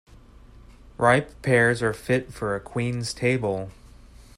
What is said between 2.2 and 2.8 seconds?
for a